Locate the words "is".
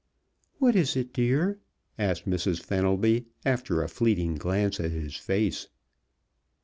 0.75-0.95